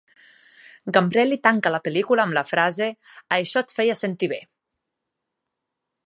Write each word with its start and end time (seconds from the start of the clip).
Gambrelli 0.95 1.35
tanca 1.47 1.71
la 1.75 1.81
pel·lícula 1.87 2.23
amb 2.25 2.37
la 2.37 2.43
frase: 2.51 2.87
"Això 3.37 3.63
et 3.65 3.75
feia 3.81 3.97
sentir 4.01 4.31
bé!" 4.35 4.41